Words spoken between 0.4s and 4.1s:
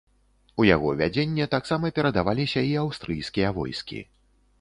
У яго вядзенне таксама перадаваліся і аўстрыйскія войскі.